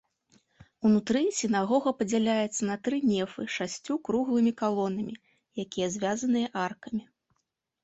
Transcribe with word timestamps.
Унутры 0.87 1.19
сінагога 1.39 1.93
падзяляецца 1.99 2.61
на 2.71 2.75
тры 2.87 2.97
нефы 3.11 3.47
шасцю 3.57 3.99
круглымі 4.11 4.51
калонамі, 4.65 5.15
якія 5.67 5.93
звязаныя 5.99 6.47
аркамі. 6.67 7.03